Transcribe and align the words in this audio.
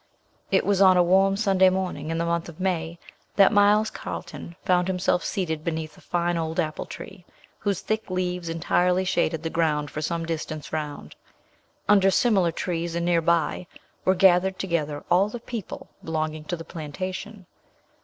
It 0.49 0.65
was 0.65 0.81
on 0.81 0.97
a 0.97 1.03
warm 1.03 1.37
Sunday 1.37 1.69
morning, 1.69 2.09
in 2.09 2.17
the 2.17 2.25
month 2.25 2.49
of 2.49 2.59
May, 2.59 2.97
that 3.35 3.51
Miles 3.51 3.91
Carlton 3.91 4.55
found 4.65 4.87
himself 4.87 5.23
seated 5.23 5.63
beneath 5.63 5.95
a 5.95 6.01
fine 6.01 6.37
old 6.39 6.59
apple 6.59 6.87
tree, 6.87 7.23
whose 7.59 7.81
thick 7.81 8.09
leaves 8.09 8.49
entirely 8.49 9.05
shaded 9.05 9.43
the 9.43 9.51
ground 9.51 9.91
for 9.91 10.01
some 10.01 10.25
distance 10.25 10.73
round. 10.73 11.15
Under 11.87 12.09
similar 12.09 12.51
trees 12.51 12.95
and 12.95 13.05
near 13.05 13.21
by, 13.21 13.67
were 14.03 14.15
gathered 14.15 14.57
together 14.57 15.03
all 15.11 15.29
the 15.29 15.39
"people" 15.39 15.87
belonging 16.03 16.45
to 16.45 16.55
the 16.55 16.65
plantation. 16.65 17.45